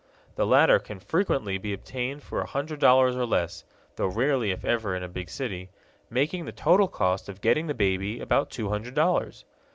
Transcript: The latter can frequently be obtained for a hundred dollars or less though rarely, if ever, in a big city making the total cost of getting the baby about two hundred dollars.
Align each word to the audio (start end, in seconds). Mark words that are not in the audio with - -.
The 0.33 0.47
latter 0.47 0.79
can 0.79 0.97
frequently 0.99 1.59
be 1.59 1.73
obtained 1.73 2.23
for 2.23 2.41
a 2.41 2.47
hundred 2.47 2.79
dollars 2.79 3.15
or 3.15 3.27
less 3.27 3.65
though 3.97 4.07
rarely, 4.07 4.49
if 4.49 4.65
ever, 4.65 4.95
in 4.95 5.03
a 5.03 5.07
big 5.07 5.29
city 5.29 5.69
making 6.09 6.45
the 6.45 6.51
total 6.51 6.87
cost 6.87 7.29
of 7.29 7.39
getting 7.39 7.67
the 7.67 7.75
baby 7.75 8.19
about 8.19 8.49
two 8.49 8.69
hundred 8.69 8.95
dollars. 8.95 9.45